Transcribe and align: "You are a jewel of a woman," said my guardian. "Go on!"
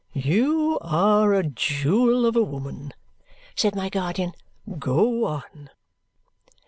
"You 0.15 0.79
are 0.81 1.31
a 1.31 1.43
jewel 1.47 2.25
of 2.25 2.35
a 2.35 2.41
woman," 2.41 2.91
said 3.55 3.75
my 3.75 3.87
guardian. 3.89 4.33
"Go 4.79 5.25
on!" 5.25 5.69